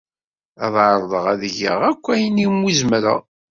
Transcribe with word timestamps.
Ad 0.65 0.75
ɛerḍeɣ 0.85 1.25
ad 1.33 1.41
geɣ 1.57 1.79
akk 1.89 2.03
ayen 2.13 2.43
umi 2.49 2.71
zemreɣ. 2.79 3.21